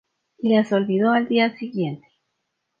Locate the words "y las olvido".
0.39-1.11